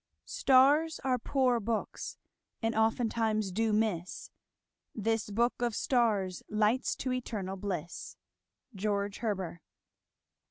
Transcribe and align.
Starres 0.25 0.99
are 1.03 1.19
poore 1.19 1.59
books 1.59 2.17
and 2.59 2.73
oftentimes 2.73 3.51
do 3.51 3.71
misse; 3.71 4.31
This 4.95 5.29
book 5.29 5.61
of 5.61 5.75
starres 5.75 6.41
lights 6.49 6.95
to 6.95 7.11
eternall 7.13 7.55
blisse. 7.61 8.17
George 8.75 9.19
Herber. 9.19 9.59